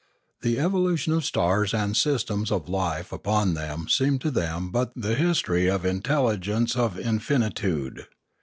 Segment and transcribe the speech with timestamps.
[0.41, 4.71] The evo lution of stars and systems and of life upon them seemed .to them
[4.71, 8.07] but the history of the intelligence of infinitude.